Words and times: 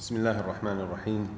بسم 0.00 0.16
الله 0.16 0.40
الرحمن 0.40 0.80
الرحيم 0.80 1.28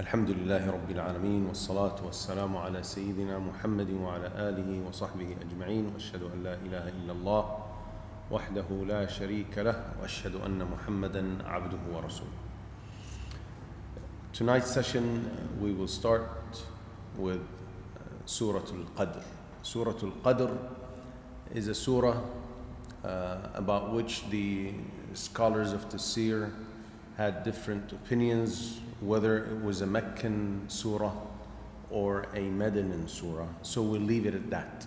الحمد 0.00 0.30
لله 0.30 0.70
رب 0.70 0.90
العالمين 0.90 1.46
والصلاة 1.46 2.00
والسلام 2.04 2.56
على 2.56 2.82
سيدنا 2.82 3.38
محمد 3.38 3.90
وعلى 3.90 4.26
آله 4.48 4.88
وصحبه 4.88 5.36
أجمعين 5.40 5.92
وأشهد 5.92 6.22
أن 6.22 6.42
لا 6.42 6.54
إله 6.54 6.88
إلا 6.88 7.12
الله 7.12 7.58
وحده 8.30 8.68
لا 8.88 9.06
شريك 9.06 9.58
له 9.58 9.84
وأشهد 10.00 10.34
أن 10.40 10.64
محمدا 10.64 11.44
عبده 11.44 11.78
ورسوله 11.92 12.38
Tonight's 14.32 14.72
session 14.72 15.28
we 15.60 15.72
will 15.72 15.92
start 15.92 16.32
with 17.18 17.36
uh, 17.36 18.00
Surah 18.24 18.64
Al-Qadr. 18.64 19.22
Surah 19.60 19.92
Al-Qadr 19.92 20.56
is 21.52 21.68
a 21.68 21.74
surah 21.74 22.16
uh, 23.04 23.36
about 23.52 23.92
which 23.92 24.24
the 24.30 24.72
scholars 25.12 25.74
of 25.74 25.86
Tafsir 25.90 26.50
had 27.16 27.44
different 27.44 27.92
opinions 27.92 28.80
whether 29.02 29.44
it 29.44 29.62
was 29.62 29.80
a 29.80 29.86
Meccan 29.86 30.62
surah 30.68 31.12
or 31.90 32.26
a 32.34 32.40
Medinan 32.40 33.08
surah. 33.08 33.48
So 33.62 33.82
we'll 33.82 34.00
leave 34.00 34.26
it 34.26 34.34
at 34.34 34.48
that. 34.50 34.86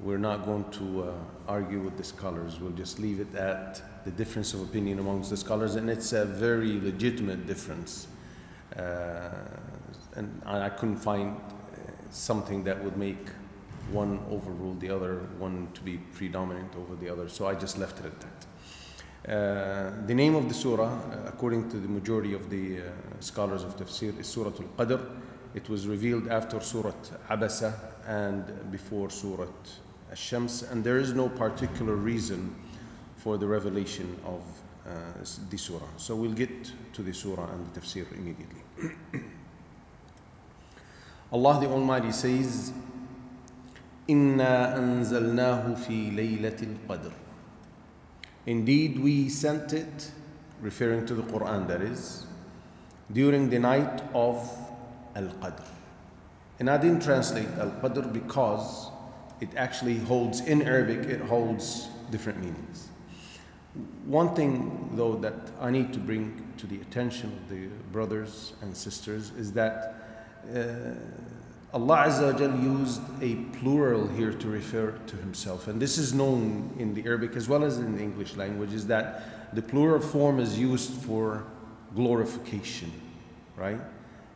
We're 0.00 0.18
not 0.18 0.44
going 0.44 0.68
to 0.72 1.02
uh, 1.04 1.12
argue 1.46 1.80
with 1.80 1.96
the 1.96 2.04
scholars. 2.04 2.58
We'll 2.60 2.72
just 2.72 2.98
leave 2.98 3.20
it 3.20 3.34
at 3.34 4.04
the 4.04 4.10
difference 4.10 4.54
of 4.54 4.62
opinion 4.62 4.98
amongst 4.98 5.30
the 5.30 5.36
scholars, 5.36 5.76
and 5.76 5.88
it's 5.88 6.12
a 6.12 6.24
very 6.24 6.80
legitimate 6.80 7.46
difference. 7.46 8.08
Uh, 8.76 9.30
and 10.16 10.42
I 10.44 10.70
couldn't 10.70 10.96
find 10.96 11.36
uh, 11.36 11.90
something 12.10 12.64
that 12.64 12.82
would 12.82 12.96
make 12.96 13.28
one 13.92 14.20
overrule 14.30 14.74
the 14.74 14.90
other, 14.90 15.20
one 15.38 15.68
to 15.74 15.80
be 15.82 15.98
predominant 16.14 16.74
over 16.76 16.96
the 16.96 17.08
other. 17.08 17.28
So 17.28 17.46
I 17.46 17.54
just 17.54 17.78
left 17.78 18.00
it 18.00 18.06
at 18.06 18.20
that. 18.20 18.46
Uh, 19.27 19.91
the 20.05 20.13
name 20.13 20.35
of 20.35 20.47
the 20.47 20.53
surah, 20.53 20.83
uh, 20.83 21.27
according 21.27 21.67
to 21.69 21.77
the 21.77 21.87
majority 21.87 22.33
of 22.33 22.49
the 22.49 22.79
uh, 22.79 22.83
scholars 23.19 23.63
of 23.63 23.75
tafsir, 23.75 24.17
is 24.19 24.27
Surah 24.27 24.51
Al 24.51 24.85
Qadr. 24.85 25.01
It 25.55 25.67
was 25.67 25.87
revealed 25.87 26.27
after 26.27 26.61
Surah 26.61 26.93
Abasa 27.29 27.73
and 28.05 28.71
before 28.71 29.09
Surah 29.09 29.45
Al 29.45 30.15
Shams, 30.15 30.63
and 30.63 30.83
there 30.83 30.97
is 30.99 31.13
no 31.13 31.27
particular 31.27 31.95
reason 31.95 32.55
for 33.17 33.37
the 33.37 33.47
revelation 33.47 34.15
of 34.25 34.41
uh, 34.85 34.91
the 35.49 35.57
surah. 35.57 35.87
So 35.97 36.15
we'll 36.15 36.33
get 36.33 36.71
to 36.93 37.01
the 37.01 37.13
surah 37.13 37.49
and 37.51 37.65
the 37.73 37.79
tafsir 37.79 38.05
immediately. 38.11 38.61
Allah 41.31 41.59
the 41.59 41.67
Almighty 41.67 42.11
says, 42.11 42.71
إنا 44.09 44.77
أنزلناه 44.77 45.73
في 45.73 46.11
ليلة 46.11 46.57
القدر 46.61 47.11
Indeed, 48.46 48.98
we 48.98 49.28
sent 49.28 49.72
it, 49.72 50.10
referring 50.60 51.06
to 51.06 51.14
the 51.14 51.22
Quran, 51.22 51.68
that 51.68 51.82
is, 51.82 52.26
during 53.12 53.50
the 53.50 53.58
night 53.58 54.02
of 54.14 54.36
Al 55.14 55.28
Qadr. 55.28 55.64
And 56.58 56.70
I 56.70 56.78
didn't 56.78 57.02
translate 57.02 57.48
Al 57.58 57.70
Qadr 57.70 58.12
because 58.12 58.90
it 59.40 59.48
actually 59.56 59.98
holds, 59.98 60.40
in 60.40 60.62
Arabic, 60.62 61.08
it 61.08 61.20
holds 61.20 61.88
different 62.10 62.40
meanings. 62.40 62.88
One 64.04 64.34
thing, 64.34 64.90
though, 64.94 65.16
that 65.16 65.34
I 65.60 65.70
need 65.70 65.92
to 65.92 65.98
bring 65.98 66.52
to 66.58 66.66
the 66.66 66.80
attention 66.80 67.32
of 67.32 67.48
the 67.48 67.68
brothers 67.92 68.54
and 68.62 68.76
sisters 68.76 69.30
is 69.38 69.52
that 69.52 69.94
uh, 70.54 70.94
Allah 71.73 72.05
Azza 72.07 72.31
wa 72.31 72.39
Jal 72.39 72.57
used 72.59 73.01
a 73.21 73.35
plural 73.57 74.07
here 74.07 74.31
to 74.31 74.47
refer 74.47 74.91
to 74.91 75.15
Himself. 75.17 75.67
And 75.67 75.81
this 75.81 75.97
is 75.97 76.13
known 76.13 76.73
in 76.79 76.93
the 76.93 77.03
Arabic 77.05 77.35
as 77.35 77.49
well 77.49 77.65
as 77.65 77.77
in 77.77 77.97
the 77.97 78.01
English 78.01 78.37
language, 78.37 78.71
is 78.71 78.87
that 78.87 79.53
the 79.53 79.61
plural 79.61 79.99
form 79.99 80.39
is 80.39 80.57
used 80.57 80.93
for 81.03 81.43
glorification, 81.93 82.91
right? 83.57 83.79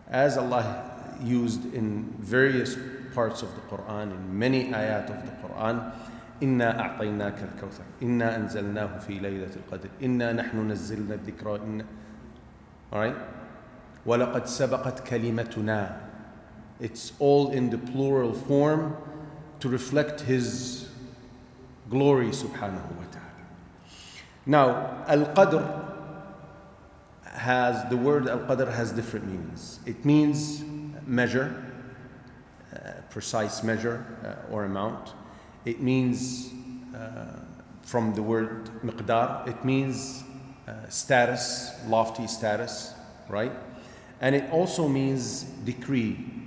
As 0.10 0.38
Allah 0.38 0.92
used 1.24 1.74
in 1.74 2.14
various 2.20 2.76
parts 3.14 3.42
of 3.42 3.50
the 3.56 3.62
Quran, 3.62 4.12
in 4.12 4.38
many 4.38 4.66
ayat 4.72 5.10
of 5.10 5.26
the 5.26 5.48
Quran, 5.48 5.92
إنا 6.44 6.80
أعطيناك 6.80 7.36
الكوثر 7.44 7.84
إنا 8.02 8.36
أنزلناه 8.36 8.98
في 9.00 9.20
ليلة 9.20 9.52
القدر 9.56 9.90
إنا 10.04 10.34
نحن 10.34 10.72
نزلنا 10.72 11.16
الذكرى 11.16 11.56
إنا 11.56 11.86
Alright? 12.94 13.16
ولقد 14.06 14.46
سبقت 14.46 15.08
كلمتنا 15.08 16.03
it's 16.85 17.15
all 17.19 17.51
in 17.51 17.71
the 17.71 17.79
plural 17.79 18.35
form 18.35 18.95
to 19.61 19.71
reflect 19.71 20.21
His 20.21 20.87
glory 21.89 22.27
subhanahu 22.27 22.93
wa 23.01 23.05
ta'ala. 23.11 23.45
Now, 24.45 25.05
Al-Qadr 25.09 25.65
has, 27.25 27.89
the 27.89 27.97
word 27.97 28.29
Al-Qadr 28.29 28.71
has 28.71 28.93
different 28.93 29.27
meanings. 29.27 29.81
It 29.87 30.05
means 30.05 30.63
measure, 31.07 31.73
uh, 32.71 33.01
precise 33.09 33.63
measure 33.63 34.05
uh, 34.23 34.53
or 34.53 34.67
amount. 34.67 35.15
It 35.65 35.81
means, 35.81 36.53
uh, 36.95 37.41
from 37.81 38.15
the 38.15 38.23
word 38.23 38.69
miqdar, 38.85 39.49
it 39.49 39.65
means 39.65 40.23
uh, 40.69 40.87
status, 40.91 41.73
lofty 41.87 42.27
status, 42.27 42.93
right? 43.31 43.53
And 44.21 44.35
it 44.35 44.51
also 44.51 44.87
means 44.87 45.45
decree. 45.65 46.44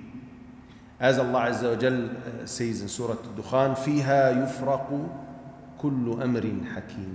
As 1.00 1.18
Allah 1.18 1.50
Azza 1.50 1.70
wa 1.70 1.76
Jal 1.76 2.10
uh, 2.10 2.46
says 2.46 2.80
in 2.80 2.88
Surah 2.88 3.12
Al-Dukhan, 3.14 3.76
فِيهَا 3.76 4.60
يُفْرَقُ 4.60 5.08
كُلُّ 5.80 6.22
أَمْرٍ 6.22 6.74
حَكِيمٍ 6.74 7.14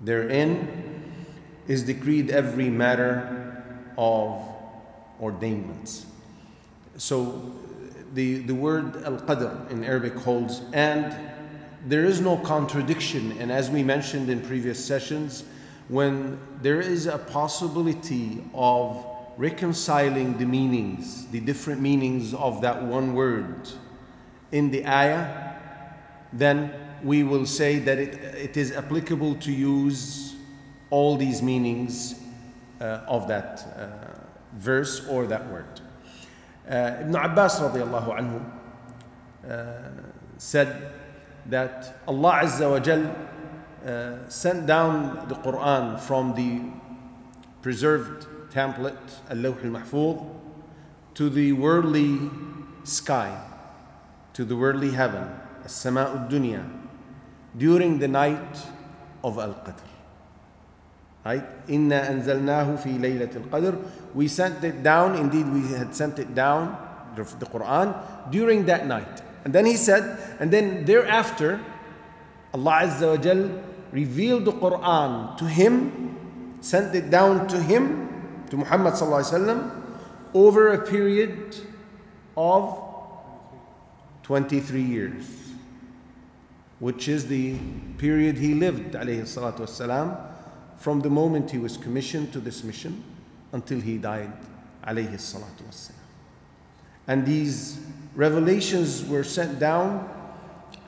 Therein 0.00 1.02
is 1.68 1.82
decreed 1.84 2.30
every 2.30 2.70
matter 2.70 3.62
of 3.98 4.42
ordainments. 5.20 6.06
So 6.96 7.52
the, 8.14 8.38
the 8.38 8.54
word 8.54 9.04
al-qadr 9.04 9.70
in 9.70 9.84
Arabic 9.84 10.14
holds, 10.14 10.62
and 10.72 11.14
there 11.86 12.04
is 12.04 12.20
no 12.20 12.36
contradiction. 12.38 13.32
And 13.38 13.50
as 13.52 13.70
we 13.70 13.82
mentioned 13.82 14.30
in 14.30 14.40
previous 14.40 14.82
sessions, 14.84 15.44
when 15.88 16.38
there 16.60 16.80
is 16.80 17.06
a 17.06 17.18
possibility 17.18 18.42
of 18.54 19.04
reconciling 19.37 20.37
the 20.37 20.45
meanings, 20.45 21.27
the 21.27 21.39
different 21.39 21.79
meanings 21.79 22.33
of 22.33 22.61
that 22.61 22.81
one 22.83 23.13
word 23.13 23.69
in 24.51 24.71
the 24.71 24.85
ayah, 24.87 25.53
then 26.33 26.73
we 27.03 27.23
will 27.23 27.45
say 27.45 27.79
that 27.79 27.99
it, 27.99 28.15
it 28.15 28.57
is 28.57 28.71
applicable 28.71 29.35
to 29.35 29.51
use 29.51 30.35
all 30.89 31.17
these 31.17 31.41
meanings 31.41 32.19
uh, 32.81 33.01
of 33.07 33.27
that 33.27 33.63
uh, 33.77 34.19
verse 34.53 35.05
or 35.07 35.27
that 35.27 35.47
word. 35.51 35.81
Uh, 36.67 36.97
Ibn 37.01 37.15
Abbas 37.15 37.59
radiallahu 37.59 38.17
anhu 38.17 38.43
uh, 39.49 39.89
said 40.37 40.91
that 41.45 42.01
Allah 42.07 42.41
Azza 42.43 42.69
wa 42.69 42.79
Jal 42.79 43.15
uh, 43.85 44.27
sent 44.27 44.65
down 44.65 45.27
the 45.27 45.35
Quran 45.35 45.99
from 45.99 46.33
the 46.35 46.61
preserved 47.61 48.27
template, 48.51 48.95
Al-Lawh 49.29 49.57
al-Mahfuz, 49.63 50.35
to 51.15 51.29
the 51.29 51.53
worldly 51.53 52.29
sky, 52.83 53.37
to 54.33 54.45
the 54.45 54.55
worldly 54.55 54.91
heaven, 54.91 55.29
As-Sama'u 55.65 56.29
dunya 56.29 56.77
during 57.57 57.99
the 57.99 58.07
night 58.07 58.57
of 59.23 59.37
Al-Qadr. 59.39 59.81
Right? 61.25 61.43
Inna 61.67 62.01
anzalnahu 62.01 62.79
fi 62.79 62.91
laylat 62.91 63.35
al-Qadr. 63.35 63.77
We 64.13 64.27
sent 64.27 64.63
it 64.63 64.83
down, 64.83 65.15
indeed 65.15 65.51
we 65.51 65.67
had 65.73 65.93
sent 65.95 66.19
it 66.19 66.33
down, 66.33 66.77
the, 67.15 67.23
the 67.23 67.45
Quran, 67.45 68.31
during 68.31 68.65
that 68.65 68.85
night. 68.87 69.21
And 69.43 69.53
then 69.53 69.65
he 69.65 69.75
said, 69.75 70.37
and 70.39 70.51
then 70.51 70.85
thereafter, 70.85 71.59
Allah 72.53 72.79
Azza 72.83 73.17
wa 73.17 73.17
Jal 73.17 73.63
revealed 73.91 74.45
the 74.45 74.53
Quran 74.53 75.37
to 75.37 75.45
him, 75.45 76.57
sent 76.61 76.95
it 76.95 77.09
down 77.09 77.47
to 77.47 77.61
him, 77.61 78.06
to 78.49 78.57
Muhammad 78.57 78.93
wasallam, 78.93 79.83
over 80.33 80.73
a 80.73 80.85
period 80.85 81.55
of 82.35 82.83
23 84.23 84.81
years, 84.81 85.25
which 86.79 87.07
is 87.07 87.27
the 87.27 87.57
period 87.97 88.37
he 88.37 88.53
lived, 88.53 88.93
wasalam, 88.93 90.17
from 90.77 91.01
the 91.01 91.09
moment 91.09 91.51
he 91.51 91.57
was 91.57 91.77
commissioned 91.77 92.31
to 92.33 92.39
this 92.39 92.63
mission 92.63 93.03
until 93.51 93.79
he 93.79 93.97
died. 93.97 94.31
And 97.07 97.25
these 97.25 97.79
revelations 98.15 99.03
were 99.05 99.23
sent 99.23 99.59
down 99.59 100.16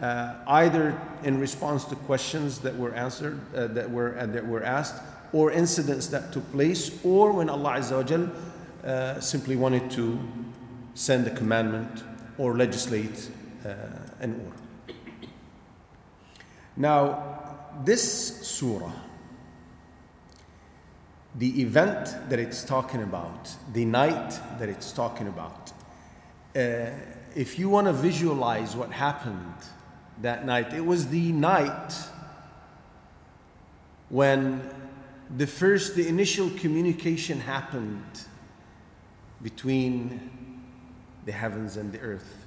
uh, 0.01 0.35
either 0.47 0.99
in 1.23 1.39
response 1.39 1.85
to 1.85 1.95
questions 1.95 2.59
that 2.59 2.75
were 2.77 2.93
answered, 2.93 3.39
uh, 3.55 3.67
that 3.67 3.89
were 3.89 4.17
uh, 4.17 4.25
that 4.27 4.45
were 4.45 4.63
asked, 4.63 5.01
or 5.33 5.51
incidents 5.51 6.07
that 6.07 6.31
took 6.31 6.49
place, 6.51 6.91
or 7.03 7.31
when 7.31 7.49
Allah 7.49 7.77
Azza 7.79 7.97
wa 7.97 8.89
uh, 8.89 9.19
simply 9.19 9.55
wanted 9.55 9.91
to 9.91 10.19
send 10.93 11.27
a 11.27 11.35
commandment 11.35 12.03
or 12.37 12.55
legislate 12.55 13.29
uh, 13.65 13.73
an 14.21 14.39
order. 14.45 14.97
Now, 16.77 17.67
this 17.83 18.47
surah 18.47 18.91
the 21.35 21.61
event 21.61 22.15
that 22.29 22.39
it's 22.39 22.63
talking 22.63 23.03
about, 23.03 23.55
the 23.73 23.85
night 23.85 24.39
that 24.59 24.67
it's 24.67 24.91
talking 24.91 25.27
about. 25.27 25.71
Uh, 26.55 26.87
if 27.35 27.59
you 27.59 27.69
want 27.69 27.87
to 27.87 27.93
visualize 27.93 28.75
what 28.75 28.91
happened 28.91 29.53
that 30.21 30.45
night, 30.45 30.73
it 30.73 30.85
was 30.85 31.07
the 31.07 31.31
night 31.31 31.93
when 34.09 34.69
the 35.37 35.47
first, 35.47 35.95
the 35.95 36.07
initial 36.07 36.49
communication 36.51 37.39
happened 37.39 38.25
between 39.41 40.29
the 41.25 41.31
heavens 41.31 41.77
and 41.77 41.91
the 41.93 41.99
earth. 41.99 42.45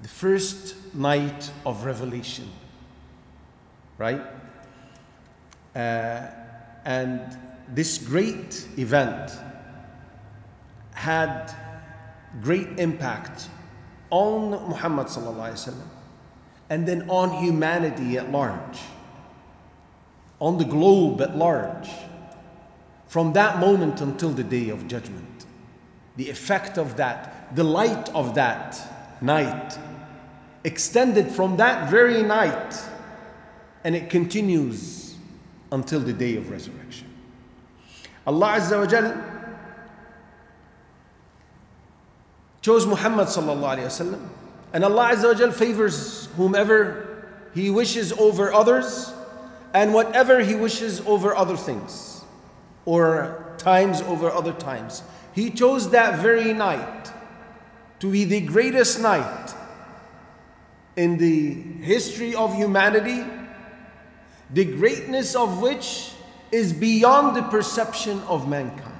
The 0.00 0.08
first 0.08 0.94
night 0.94 1.50
of 1.66 1.84
revelation, 1.84 2.48
right? 3.98 4.22
Uh, 5.74 6.26
and 6.84 7.36
this 7.68 7.98
great 7.98 8.66
event 8.76 9.32
had 10.94 11.52
great 12.42 12.78
impact 12.78 13.48
on 14.10 14.50
Muhammad 14.68 15.08
and 16.70 16.86
then 16.86 17.08
on 17.10 17.42
humanity 17.42 18.16
at 18.16 18.30
large, 18.30 18.78
on 20.40 20.58
the 20.58 20.64
globe 20.64 21.20
at 21.20 21.36
large, 21.36 21.88
from 23.08 23.32
that 23.34 23.58
moment 23.58 24.00
until 24.00 24.30
the 24.30 24.44
day 24.44 24.70
of 24.70 24.88
judgment. 24.88 25.46
The 26.16 26.30
effect 26.30 26.78
of 26.78 26.96
that, 26.96 27.54
the 27.54 27.64
light 27.64 28.08
of 28.14 28.34
that 28.34 28.80
night, 29.22 29.78
extended 30.64 31.28
from 31.28 31.56
that 31.56 31.90
very 31.90 32.22
night 32.22 32.82
and 33.84 33.94
it 33.96 34.10
continues 34.10 35.16
until 35.72 36.00
the 36.00 36.12
day 36.12 36.36
of 36.36 36.50
resurrection. 36.50 37.08
Allah 38.26 38.58
Azza 38.58 38.78
wa 38.78 38.86
Jal 38.86 39.24
chose 42.60 42.86
Muhammad 42.86 43.26
sallallahu 43.26 43.76
alayhi 43.76 43.86
wasallam 43.86 44.28
and 44.72 44.84
Allah 44.84 45.10
Azza 45.14 45.52
favors 45.52 46.26
whomever 46.36 47.26
He 47.54 47.70
wishes 47.70 48.12
over 48.12 48.52
others 48.52 49.12
and 49.74 49.92
whatever 49.92 50.40
He 50.40 50.54
wishes 50.54 51.00
over 51.06 51.34
other 51.34 51.56
things 51.56 52.24
or 52.84 53.54
times 53.58 54.00
over 54.02 54.30
other 54.30 54.52
times. 54.52 55.02
He 55.34 55.50
chose 55.50 55.90
that 55.90 56.18
very 56.18 56.52
night 56.52 57.10
to 58.00 58.10
be 58.10 58.24
the 58.24 58.40
greatest 58.40 59.00
night 59.00 59.54
in 60.96 61.16
the 61.18 61.52
history 61.84 62.34
of 62.34 62.54
humanity, 62.54 63.24
the 64.50 64.64
greatness 64.64 65.34
of 65.34 65.62
which 65.62 66.12
is 66.50 66.72
beyond 66.72 67.36
the 67.36 67.42
perception 67.42 68.20
of 68.28 68.46
mankind. 68.48 68.92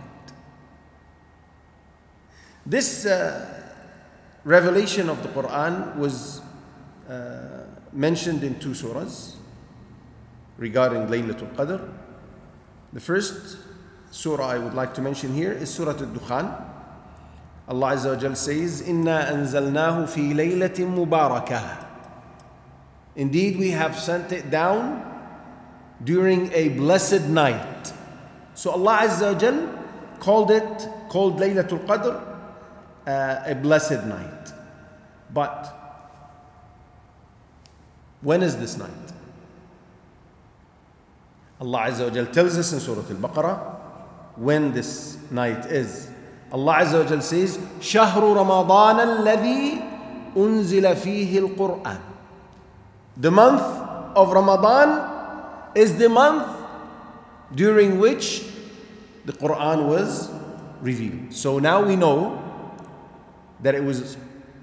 This 2.65 3.05
uh, 3.05 3.62
revelation 4.45 5.09
of 5.09 5.23
the 5.23 5.29
Quran 5.29 5.97
was 5.97 6.41
uh, 7.09 7.65
mentioned 7.93 8.43
in 8.43 8.59
two 8.59 8.71
surahs 8.71 9.35
regarding 10.57 11.07
Laylatul 11.07 11.55
Qadr. 11.55 11.89
The 12.93 13.01
first 13.01 13.59
surah 14.11 14.47
I 14.47 14.59
would 14.59 14.75
like 14.75 14.95
to 14.95 15.01
mention 15.01 15.35
here 15.35 15.53
is 15.53 15.73
Surah 15.73 15.93
Al-Dukhan. 15.93 16.69
Allah 17.69 17.93
Azza 17.95 18.15
wa 18.15 18.21
Jal 18.21 18.35
says, 18.35 18.83
Inna 18.83 19.29
anzalnahu 19.31 20.09
fi 20.09 20.35
laylatin 20.35 20.95
mubarakah. 20.95 21.87
Indeed, 23.17 23.59
we 23.59 23.71
have 23.71 23.99
sent 23.99 24.33
it 24.33 24.51
down 24.51 25.09
during 26.03 26.53
a 26.53 26.71
blessed 26.71 27.29
night. 27.29 27.93
So 28.55 28.73
Allah 28.73 28.99
Azza 29.03 29.33
wa 29.33 29.39
Jal 29.39 29.79
called 30.19 30.51
it, 30.51 30.89
called 31.09 31.39
Laylatul 31.41 31.87
Qadr, 31.87 32.32
uh, 33.06 33.42
a 33.46 33.56
blessed 33.56 34.06
night. 34.06 34.52
But 35.34 35.74
when 38.22 38.44
is 38.44 38.58
this 38.58 38.78
night? 38.78 38.90
Allah 41.60 41.88
Azza 41.90 42.04
wa 42.08 42.14
Jal 42.14 42.26
tells 42.28 42.58
us 42.58 42.74
in 42.74 42.80
Surah 42.80 43.02
Al 43.02 43.16
Baqarah 43.18 43.76
when 44.38 44.74
this 44.74 45.18
night 45.32 45.66
is. 45.66 46.10
Allah 46.52 46.76
Azza 46.76 47.04
wa 47.04 47.10
Jal 47.10 47.22
says, 47.22 47.58
شهر 47.80 48.22
رمضان 48.22 49.00
الذي 49.00 49.82
أنزل 50.36 50.96
فيه 50.96 51.40
القرآن. 51.40 52.00
The 53.18 53.32
month 53.32 53.62
of 54.16 54.32
Ramadan 54.32 55.72
is 55.76 55.98
the 55.98 56.10
month 56.10 56.48
during 57.54 58.00
which 58.00 58.44
the 59.26 59.34
Quran 59.34 59.88
was 59.88 60.30
revealed. 60.82 61.34
So 61.34 61.60
now 61.60 61.84
we 61.84 61.96
know 61.96 62.44
that 63.63 63.75
it 63.75 63.83
was 63.83 64.17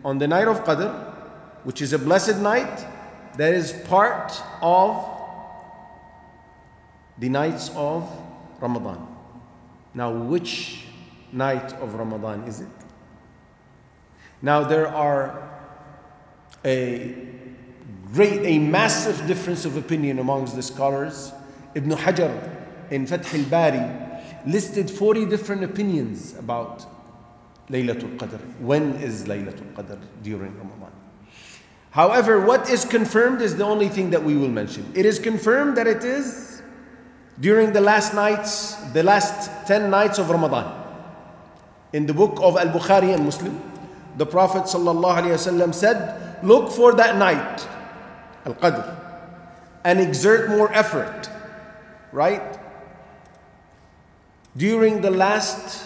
on 0.03 0.17
the 0.17 0.27
night 0.27 0.47
of 0.47 0.63
Qadr, 0.63 0.93
which 1.63 1.81
is 1.81 1.93
a 1.93 1.99
blessed 1.99 2.37
night, 2.37 2.85
that 3.37 3.53
is 3.53 3.73
part 3.87 4.41
of 4.61 5.05
the 7.17 7.29
nights 7.29 7.71
of 7.75 8.09
Ramadan. 8.59 9.07
Now, 9.93 10.11
which 10.11 10.85
night 11.31 11.73
of 11.73 11.95
Ramadan 11.95 12.43
is 12.43 12.61
it? 12.61 12.67
Now, 14.41 14.63
there 14.63 14.87
are 14.87 15.49
a 16.63 17.15
great, 18.13 18.41
a 18.45 18.59
massive 18.59 19.25
difference 19.27 19.65
of 19.65 19.77
opinion 19.77 20.19
amongst 20.19 20.55
the 20.55 20.63
scholars. 20.63 21.31
Ibn 21.75 21.91
Hajar 21.91 22.65
in 22.89 23.05
Fath 23.05 23.33
al 23.33 23.43
Bari 23.45 23.81
listed 24.45 24.89
40 24.89 25.25
different 25.25 25.63
opinions 25.63 26.35
about 26.37 26.85
Laylatul 27.69 28.17
Qadr. 28.17 28.39
When 28.59 28.95
is 28.95 29.25
Laylatul 29.25 29.73
Qadr 29.73 29.99
during 30.23 30.57
Ramadan? 30.57 30.91
However, 31.91 32.39
what 32.45 32.69
is 32.69 32.85
confirmed 32.85 33.41
is 33.41 33.57
the 33.57 33.63
only 33.65 33.89
thing 33.89 34.11
that 34.11 34.23
we 34.23 34.35
will 34.35 34.49
mention. 34.49 34.91
It 34.95 35.05
is 35.05 35.17
confirmed 35.19 35.77
that 35.77 35.87
it 35.87 36.03
is 36.03 36.61
during 37.39 37.73
the 37.73 37.81
last 37.81 38.13
nights, 38.13 38.75
the 38.93 39.03
last 39.03 39.67
10 39.67 39.89
nights 39.89 40.19
of 40.19 40.29
Ramadan. 40.29 40.75
In 41.93 42.05
the 42.05 42.13
book 42.13 42.37
of 42.41 42.57
Al 42.57 42.67
Bukhari 42.67 43.13
and 43.13 43.25
Muslim, 43.25 43.59
the 44.17 44.25
Prophet 44.25 44.63
ﷺ 44.63 45.73
said, 45.73 46.43
Look 46.43 46.71
for 46.71 46.93
that 46.93 47.17
night 47.17 47.67
al-qadr, 48.45 48.95
and 49.83 49.99
exert 49.99 50.49
more 50.49 50.71
effort, 50.73 51.29
right? 52.11 52.59
During 54.55 55.01
the 55.01 55.11
last 55.11 55.85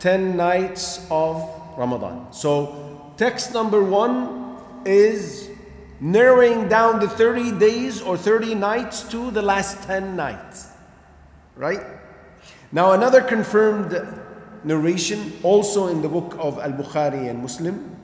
10 0.00 0.36
nights 0.36 1.06
of 1.10 1.48
Ramadan. 1.76 2.32
So, 2.32 3.12
text 3.16 3.52
number 3.54 3.82
one 3.82 4.56
is 4.84 5.50
narrowing 6.00 6.68
down 6.68 7.00
the 7.00 7.08
30 7.08 7.58
days 7.58 8.00
or 8.00 8.16
30 8.16 8.54
nights 8.54 9.02
to 9.10 9.30
the 9.30 9.42
last 9.42 9.82
10 9.84 10.16
nights, 10.16 10.68
right? 11.56 11.84
Now, 12.72 12.92
another 12.92 13.20
confirmed 13.20 13.92
narration, 14.64 15.32
also 15.42 15.88
in 15.88 16.02
the 16.02 16.08
book 16.08 16.36
of 16.38 16.58
Al 16.58 16.72
Bukhari 16.72 17.28
and 17.28 17.40
Muslim, 17.40 17.96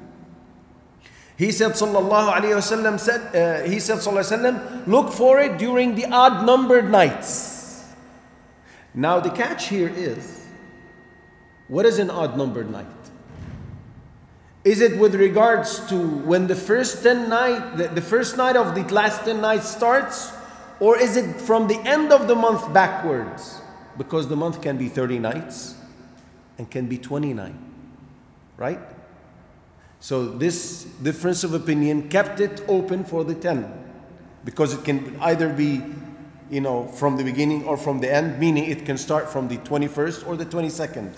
he 1.36 1.52
said, 1.52 1.72
Sallallahu 1.72 2.32
Alaihi 2.32 2.56
Wasallam 2.56 2.98
said, 2.98 3.34
uh, 3.36 3.68
he 3.68 3.78
said, 3.78 3.98
Sallallahu 3.98 4.24
Alaihi 4.24 4.52
Wasallam, 4.52 4.86
look 4.86 5.12
for 5.12 5.38
it 5.40 5.58
during 5.58 5.94
the 5.94 6.06
odd 6.06 6.46
numbered 6.46 6.90
nights. 6.90 7.84
Now 8.94 9.20
the 9.20 9.30
catch 9.30 9.68
here 9.68 9.88
is, 9.88 10.35
what 11.68 11.86
is 11.86 11.98
an 11.98 12.10
odd 12.10 12.36
numbered 12.36 12.70
night? 12.70 12.86
Is 14.64 14.80
it 14.80 14.98
with 14.98 15.14
regards 15.14 15.86
to 15.88 15.96
when 15.96 16.48
the 16.48 16.56
first 16.56 17.02
10 17.02 17.28
night, 17.28 17.76
the, 17.76 17.88
the 17.88 18.02
first 18.02 18.36
night 18.36 18.56
of 18.56 18.74
the 18.74 18.82
last 18.92 19.24
10 19.24 19.40
nights 19.40 19.68
starts? 19.68 20.32
Or 20.80 20.98
is 20.98 21.16
it 21.16 21.40
from 21.40 21.68
the 21.68 21.78
end 21.86 22.12
of 22.12 22.28
the 22.28 22.34
month 22.34 22.72
backwards? 22.74 23.60
Because 23.96 24.28
the 24.28 24.36
month 24.36 24.60
can 24.60 24.76
be 24.76 24.88
30 24.88 25.20
nights 25.20 25.76
and 26.58 26.70
can 26.70 26.86
be 26.86 26.98
29, 26.98 27.56
right? 28.56 28.80
So 30.00 30.26
this 30.26 30.84
difference 31.02 31.44
of 31.44 31.54
opinion 31.54 32.08
kept 32.08 32.40
it 32.40 32.62
open 32.68 33.04
for 33.04 33.24
the 33.24 33.34
10 33.34 33.84
because 34.44 34.74
it 34.74 34.84
can 34.84 35.16
either 35.20 35.52
be 35.52 35.82
you 36.50 36.60
know 36.60 36.86
from 36.86 37.16
the 37.16 37.24
beginning 37.24 37.64
or 37.64 37.76
from 37.76 38.00
the 38.00 38.12
end 38.12 38.38
meaning 38.38 38.70
it 38.70 38.86
can 38.86 38.96
start 38.96 39.28
from 39.28 39.48
the 39.48 39.56
21st 39.58 40.28
or 40.28 40.36
the 40.36 40.46
22nd 40.46 41.12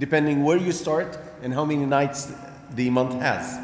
depending 0.00 0.42
where 0.42 0.56
you 0.56 0.72
start 0.72 1.18
and 1.42 1.52
how 1.52 1.64
many 1.64 1.84
nights 1.84 2.32
the 2.74 2.88
month 2.88 3.14
has. 3.20 3.58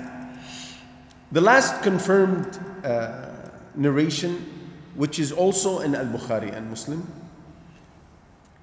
The 1.32 1.40
last 1.40 1.82
confirmed 1.82 2.60
uh, 2.84 3.32
narration 3.74 4.52
which 4.94 5.18
is 5.18 5.32
also 5.32 5.80
in 5.80 5.94
Al-Bukhari 5.94 6.54
and 6.54 6.68
Muslim 6.70 7.10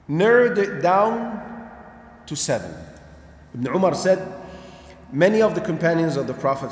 narrowed 0.07 0.57
it 0.57 0.81
down 0.81 1.41
to 2.27 2.35
7. 2.35 2.71
Ibn 3.55 3.67
Umar 3.75 3.95
said 3.95 4.19
Many 5.11 5.43
of 5.43 5.53
the 5.53 5.61
companions 5.61 6.17
of 6.17 6.25
the 6.25 6.33
Prophet 6.33 6.71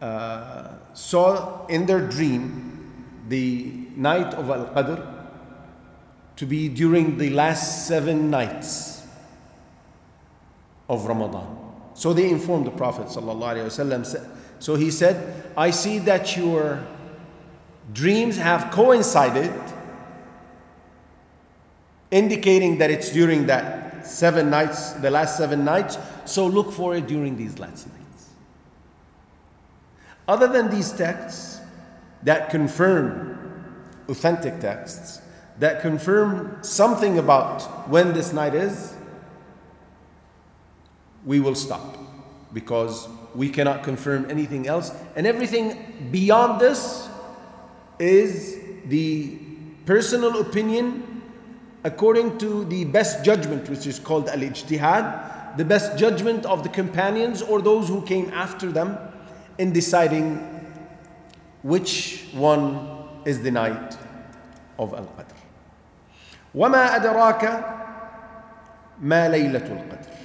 uh, 0.00 0.68
saw 0.94 1.66
in 1.66 1.86
their 1.86 2.00
dream 2.00 3.04
the 3.28 3.86
night 3.96 4.32
of 4.34 4.48
Al 4.48 4.66
Qadr 4.66 5.26
to 6.36 6.46
be 6.46 6.68
during 6.68 7.18
the 7.18 7.30
last 7.30 7.88
seven 7.88 8.30
nights 8.30 9.01
of 10.88 11.06
Ramadan. 11.06 11.58
So 11.94 12.12
they 12.12 12.30
informed 12.30 12.66
the 12.66 12.70
Prophet. 12.70 13.10
So 14.58 14.74
he 14.76 14.90
said, 14.90 15.44
I 15.56 15.70
see 15.70 15.98
that 16.00 16.36
your 16.36 16.86
dreams 17.92 18.36
have 18.36 18.70
coincided, 18.72 19.52
indicating 22.10 22.78
that 22.78 22.90
it's 22.90 23.10
during 23.10 23.46
that 23.46 24.06
seven 24.06 24.50
nights, 24.50 24.92
the 24.92 25.10
last 25.10 25.36
seven 25.36 25.64
nights. 25.64 25.98
So 26.24 26.46
look 26.46 26.72
for 26.72 26.96
it 26.96 27.06
during 27.06 27.36
these 27.36 27.58
last 27.58 27.86
nights. 27.86 28.30
Other 30.26 30.46
than 30.48 30.70
these 30.70 30.92
texts 30.92 31.60
that 32.22 32.50
confirm 32.50 33.74
authentic 34.08 34.60
texts, 34.60 35.20
that 35.58 35.82
confirm 35.82 36.58
something 36.62 37.18
about 37.18 37.88
when 37.88 38.12
this 38.12 38.32
night 38.32 38.54
is, 38.54 38.94
we 41.25 41.39
will 41.39 41.55
stop 41.55 41.97
because 42.53 43.07
we 43.35 43.49
cannot 43.49 43.83
confirm 43.83 44.29
anything 44.29 44.67
else. 44.67 44.91
And 45.15 45.27
everything 45.27 46.09
beyond 46.11 46.61
this 46.61 47.07
is 47.99 48.59
the 48.85 49.37
personal 49.85 50.39
opinion 50.39 51.21
according 51.83 52.37
to 52.39 52.65
the 52.65 52.85
best 52.85 53.23
judgment, 53.23 53.69
which 53.69 53.85
is 53.87 53.99
called 53.99 54.27
al 54.29 54.39
ijtihad, 54.39 55.57
the 55.57 55.65
best 55.65 55.97
judgment 55.97 56.45
of 56.45 56.63
the 56.63 56.69
companions 56.69 57.41
or 57.41 57.61
those 57.61 57.87
who 57.87 58.01
came 58.01 58.29
after 58.31 58.71
them 58.71 58.97
in 59.57 59.71
deciding 59.73 60.37
which 61.63 62.25
one 62.33 62.79
is 63.25 63.41
the 63.41 63.51
night 63.51 63.97
of 64.79 64.93
Al 64.93 65.05
Qadr. 65.05 65.35
وما 66.55 66.95
أدراك 66.95 67.43
ما 69.01 69.27
ليلة 69.29 69.67
القدر 69.67 70.20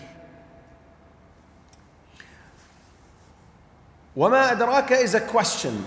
وما 4.16 4.52
أدراك 4.52 4.92
is 5.02 5.14
a 5.14 5.20
question. 5.20 5.84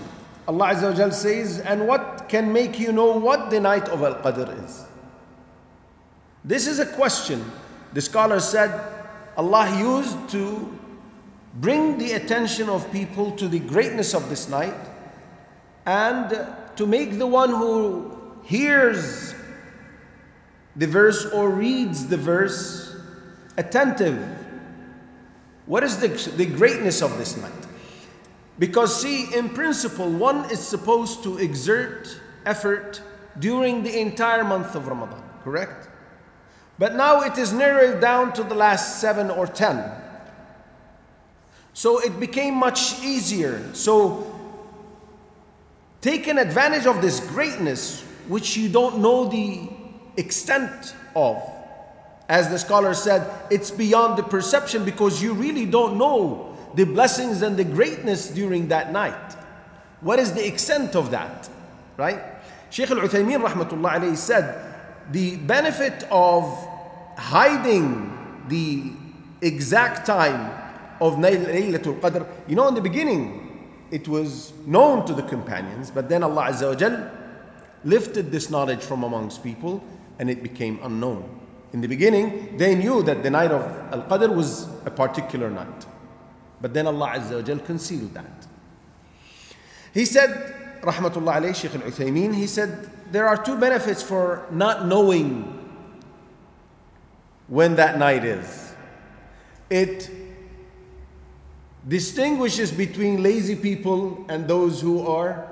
Allah 0.48 0.74
Azza 0.74 0.90
wa 0.90 0.96
Jal 0.96 1.10
says, 1.12 1.58
and 1.58 1.88
what 1.88 2.28
can 2.28 2.52
make 2.52 2.78
you 2.78 2.92
know 2.92 3.18
what 3.18 3.50
the 3.50 3.60
night 3.60 3.88
of 3.88 4.02
Al 4.02 4.14
Qadr 4.16 4.64
is? 4.64 4.84
This 6.44 6.66
is 6.68 6.78
a 6.78 6.86
question. 6.86 7.44
The 7.92 8.00
scholar 8.00 8.38
said 8.38 8.70
Allah 9.36 9.76
used 9.78 10.28
to 10.30 10.78
bring 11.54 11.98
the 11.98 12.12
attention 12.12 12.68
of 12.68 12.90
people 12.92 13.32
to 13.32 13.48
the 13.48 13.58
greatness 13.58 14.14
of 14.14 14.28
this 14.28 14.48
night 14.48 14.74
and 15.84 16.46
to 16.76 16.86
make 16.86 17.18
the 17.18 17.26
one 17.26 17.50
who 17.50 18.12
hears 18.44 19.34
the 20.76 20.86
verse 20.86 21.26
or 21.26 21.50
reads 21.50 22.06
the 22.06 22.16
verse 22.16 22.94
attentive. 23.56 24.18
What 25.64 25.82
is 25.82 25.98
the, 25.98 26.08
the 26.36 26.46
greatness 26.46 27.02
of 27.02 27.18
this 27.18 27.36
night? 27.36 27.52
Because, 28.61 29.01
see, 29.01 29.25
in 29.35 29.49
principle, 29.49 30.07
one 30.07 30.51
is 30.51 30.59
supposed 30.59 31.23
to 31.23 31.39
exert 31.39 32.15
effort 32.45 33.01
during 33.39 33.81
the 33.81 33.99
entire 33.99 34.43
month 34.43 34.75
of 34.75 34.87
Ramadan, 34.87 35.23
correct? 35.43 35.89
But 36.77 36.93
now 36.93 37.21
it 37.21 37.39
is 37.39 37.51
narrowed 37.51 37.99
down 37.99 38.33
to 38.33 38.43
the 38.43 38.53
last 38.53 39.01
seven 39.01 39.31
or 39.31 39.47
ten. 39.47 39.91
So 41.73 42.01
it 42.01 42.19
became 42.19 42.53
much 42.53 43.01
easier. 43.01 43.73
So, 43.73 44.39
taking 46.01 46.37
advantage 46.37 46.85
of 46.85 47.01
this 47.01 47.19
greatness, 47.19 48.03
which 48.27 48.57
you 48.57 48.69
don't 48.69 48.99
know 48.99 49.27
the 49.27 49.69
extent 50.17 50.93
of, 51.15 51.41
as 52.29 52.49
the 52.49 52.59
scholar 52.59 52.93
said, 52.93 53.27
it's 53.49 53.71
beyond 53.71 54.19
the 54.19 54.23
perception 54.23 54.85
because 54.85 55.19
you 55.19 55.33
really 55.33 55.65
don't 55.65 55.97
know 55.97 56.50
the 56.75 56.85
blessings 56.85 57.41
and 57.41 57.57
the 57.57 57.63
greatness 57.63 58.29
during 58.29 58.67
that 58.69 58.91
night. 58.91 59.35
What 60.01 60.19
is 60.19 60.33
the 60.33 60.45
extent 60.45 60.95
of 60.95 61.11
that? 61.11 61.49
Right? 61.97 62.21
Shaykh 62.69 62.91
al 62.91 62.97
Uthaymeen 62.97 63.43
rahmatullah 63.45 63.99
alayhi 63.99 64.17
said 64.17 64.73
the 65.11 65.35
benefit 65.37 66.03
of 66.09 66.43
hiding 67.17 68.45
the 68.47 68.91
exact 69.41 70.05
time 70.05 70.57
of 71.01 71.15
Laylatul 71.15 71.99
Qadr, 71.99 72.27
you 72.47 72.55
know, 72.55 72.67
in 72.67 72.75
the 72.75 72.81
beginning 72.81 73.41
it 73.91 74.07
was 74.07 74.53
known 74.65 75.05
to 75.05 75.13
the 75.13 75.23
companions, 75.23 75.91
but 75.91 76.07
then 76.07 76.23
Allah 76.23 76.45
Azza 76.49 76.69
wa 76.69 76.75
Jal 76.75 77.11
lifted 77.83 78.31
this 78.31 78.49
knowledge 78.49 78.81
from 78.81 79.03
amongst 79.03 79.43
people 79.43 79.83
and 80.19 80.29
it 80.29 80.41
became 80.41 80.79
unknown. 80.83 81.27
In 81.73 81.81
the 81.81 81.87
beginning, 81.87 82.57
they 82.57 82.75
knew 82.75 83.03
that 83.03 83.23
the 83.23 83.29
night 83.29 83.51
of 83.51 83.61
Al 83.93 84.03
Qadr 84.03 84.33
was 84.33 84.67
a 84.85 84.91
particular 84.91 85.49
night. 85.49 85.85
But 86.61 86.73
then 86.73 86.87
Allah 86.87 87.13
Azza 87.15 87.47
wa 87.47 87.65
concealed 87.65 88.13
that. 88.13 88.47
He 89.93 90.05
said, 90.05 90.79
Rahmatullah 90.81 91.41
alayhi, 91.41 91.55
Shaykh 91.55 91.75
al 91.75 91.81
Uthaymeen, 91.81 92.35
he 92.35 92.47
said, 92.47 92.89
there 93.11 93.27
are 93.27 93.43
two 93.43 93.57
benefits 93.57 94.01
for 94.01 94.45
not 94.51 94.85
knowing 94.85 95.57
when 97.47 97.75
that 97.75 97.97
night 97.97 98.23
is. 98.23 98.73
It 99.69 100.09
distinguishes 101.87 102.71
between 102.71 103.21
lazy 103.21 103.55
people 103.55 104.25
and 104.29 104.47
those 104.47 104.79
who 104.79 105.05
are 105.05 105.47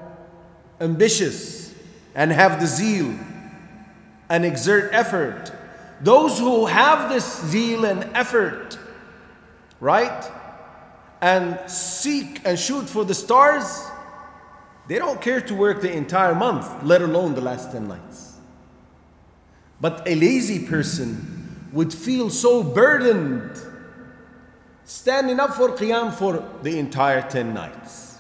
ambitious 0.80 1.74
and 2.16 2.32
have 2.32 2.62
the 2.62 2.68
zeal 2.68 3.14
and 4.30 4.46
exert 4.46 4.94
effort. 4.94 5.52
Those 6.02 6.40
who 6.40 6.66
have 6.66 7.10
this 7.10 7.44
zeal 7.48 7.84
and 7.84 8.04
effort, 8.16 8.78
right? 9.82 10.32
And 11.22 11.60
seek 11.70 12.42
and 12.46 12.58
shoot 12.58 12.88
for 12.88 13.04
the 13.04 13.14
stars, 13.14 13.86
they 14.88 14.98
don't 14.98 15.22
care 15.22 15.42
to 15.42 15.54
work 15.56 15.82
the 15.82 15.92
entire 15.92 16.34
month, 16.34 16.84
let 16.84 17.02
alone 17.02 17.36
the 17.36 17.42
last 17.42 17.72
10 17.72 17.88
nights. 17.88 18.38
But 19.82 20.08
a 20.08 20.16
lazy 20.16 20.66
person 20.66 21.68
would 21.72 21.94
feel 21.94 22.30
so 22.30 22.64
burdened 22.64 23.62
standing 24.84 25.40
up 25.40 25.54
for 25.54 25.70
Qiyam 25.70 26.14
for 26.14 26.44
the 26.64 26.80
entire 26.80 27.22
10 27.22 27.54
nights. 27.54 28.18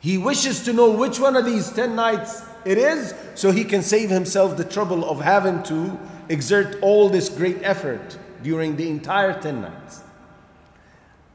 He 0.00 0.18
wishes 0.18 0.64
to 0.64 0.72
know 0.72 0.90
which 0.90 1.20
one 1.20 1.36
of 1.36 1.44
these 1.44 1.70
10 1.70 1.94
nights 1.94 2.42
it 2.64 2.78
is 2.78 3.14
so 3.34 3.52
he 3.52 3.64
can 3.64 3.82
save 3.82 4.10
himself 4.10 4.56
the 4.56 4.64
trouble 4.64 5.08
of 5.08 5.20
having 5.20 5.62
to 5.64 5.98
exert 6.28 6.76
all 6.82 7.08
this 7.08 7.28
great 7.28 7.58
effort 7.62 8.18
during 8.42 8.76
the 8.76 8.88
entire 8.88 9.40
10 9.40 9.60
nights. 9.60 10.02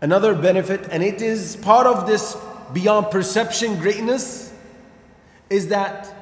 Another 0.02 0.36
benefit, 0.36 0.88
and 0.92 1.04
it 1.04 1.22
is 1.22 1.56
part 1.58 1.88
of 1.88 2.06
this 2.06 2.38
beyond 2.74 3.12
perception 3.12 3.80
greatness, 3.80 4.54
is 5.50 5.68
that 5.70 6.14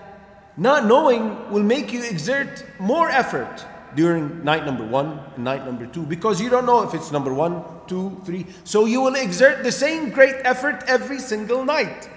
not 0.58 0.86
knowing 0.86 1.52
will 1.52 1.64
make 1.64 1.92
you 1.92 2.04
exert 2.04 2.64
more 2.80 3.10
effort 3.10 3.66
during 3.96 4.44
night 4.44 4.66
number 4.66 4.86
one 4.86 5.20
and 5.36 5.44
night 5.44 5.66
number 5.66 5.86
two 5.86 6.04
because 6.04 6.42
you 6.42 6.50
don't 6.50 6.66
know 6.66 6.84
if 6.84 6.94
it's 6.94 7.12
number 7.12 7.34
one, 7.34 7.64
two, 7.88 8.20
three. 8.26 8.46
So 8.64 8.86
you 8.86 9.02
will 9.02 9.16
exert 9.16 9.64
the 9.64 9.72
same 9.72 10.10
great 10.10 10.36
effort 10.44 10.84
every 10.88 11.20
single 11.20 11.66
night, 11.66 12.10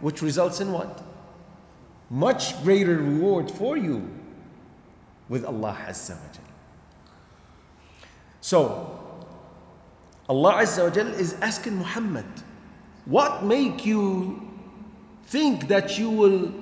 which 0.00 0.22
results 0.22 0.60
in 0.60 0.72
what? 0.72 1.02
Much 2.08 2.60
greater 2.62 2.96
reward 2.96 3.50
for 3.50 3.76
you 3.76 4.08
with 5.28 5.44
Allah 5.44 5.76
Azza 5.86 6.16
wa 6.16 6.40
So, 8.40 8.99
Allah 10.30 10.62
Azza 10.62 10.96
wa 10.96 11.10
is 11.18 11.34
asking 11.40 11.74
Muhammad, 11.74 12.24
what 13.04 13.42
make 13.44 13.84
you 13.84 14.40
think 15.24 15.66
that 15.66 15.98
you 15.98 16.08
will 16.08 16.54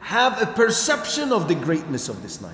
have 0.00 0.42
a 0.42 0.44
perception 0.44 1.32
of 1.32 1.48
the 1.48 1.54
greatness 1.54 2.10
of 2.10 2.20
this 2.20 2.42
night? 2.42 2.52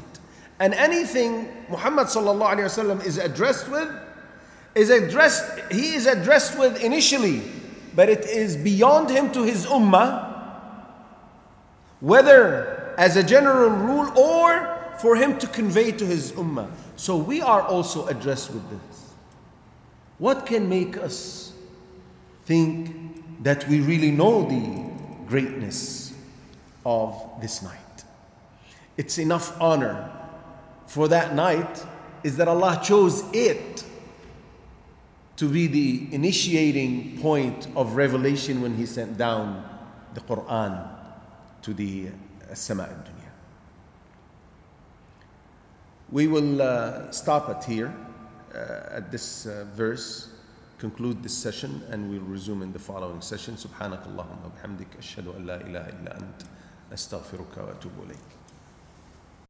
And 0.61 0.73
anything 0.73 1.49
Muhammad 1.68 2.06
sallallahu 2.06 2.58
wasallam 2.58 3.04
is 3.04 3.18
addressed 3.18 3.68
with 3.68 3.90
is 4.76 4.90
addressed 4.90 5.73
he 5.73 5.94
is 5.94 6.06
addressed 6.06 6.56
with 6.56 6.80
initially, 6.84 7.42
but 7.96 8.08
it 8.08 8.25
is 8.25 8.56
beyond 8.56 9.11
him 9.11 9.32
to 9.32 9.42
his 9.42 9.66
ummah, 9.66 10.87
whether 11.99 12.94
as 12.96 13.16
a 13.16 13.25
general 13.25 13.70
rule 13.70 14.06
or 14.16 14.94
for 15.00 15.16
him 15.16 15.37
to 15.38 15.49
convey 15.49 15.90
to 15.90 16.06
his 16.06 16.30
ummah. 16.32 16.70
So 16.94 17.16
we 17.16 17.42
are 17.42 17.62
also 17.62 18.06
addressed 18.06 18.52
with 18.52 18.62
this. 18.70 18.94
What 20.18 20.47
can 20.47 20.68
make 20.68 20.97
us 20.97 21.52
think 22.44 23.42
that 23.42 23.66
we 23.68 23.80
really 23.80 24.11
know 24.11 24.49
the 24.49 24.90
greatness 25.26 26.14
of 26.87 27.21
this 27.40 27.62
night? 27.62 28.04
It's 28.97 29.18
enough 29.18 29.61
honor 29.61 30.11
for 30.87 31.09
that 31.09 31.35
night 31.35 31.85
is 32.23 32.37
that 32.37 32.47
Allah 32.47 32.80
chose 32.83 33.25
it 33.33 33.85
to 35.37 35.49
be 35.49 35.66
the 35.66 36.09
initiating 36.14 37.18
point 37.21 37.66
of 37.75 37.97
revelation 37.97 38.62
when 38.62 38.76
He 38.76 38.87
sent 38.87 39.18
down 39.18 39.68
the 40.14 40.21
Quran 40.21 40.88
to 41.62 41.75
the 41.75 42.11
Sama 42.52 42.85
dunya. 42.85 43.30
We 46.12 46.28
will 46.28 46.62
uh, 46.62 47.11
stop 47.11 47.50
it 47.50 47.64
here 47.64 47.88
uh, 47.88 48.03
at 48.53 49.12
this 49.12 49.46
uh, 49.46 49.65
verse, 49.75 50.29
conclude 50.77 51.22
this 51.22 51.38
session, 51.38 51.84
and 51.91 52.10
we'll 52.10 52.22
resume 52.22 52.62
in 52.63 52.72
the 52.74 52.79
following 52.79 53.22
session. 53.22 53.56
سبحانك 53.56 54.08
اللهم 54.08 54.39
وبحمدك 54.46 54.98
أشهد 54.98 55.27
أن 55.27 55.46
لا 55.46 55.62
إله 55.62 55.89
إلا 55.89 56.18
أنت 56.18 56.41
أستغفرك 56.94 57.58
وأتوب 57.58 57.91
إليك. 58.06 58.29